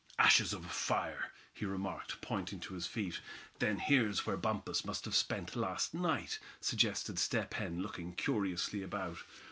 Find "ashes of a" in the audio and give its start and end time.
0.17-0.69